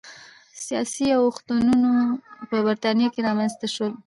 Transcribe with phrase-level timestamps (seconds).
[0.65, 1.91] سیاسي اوښتونونه
[2.49, 3.93] په برېټانیا کې رامنځته شول.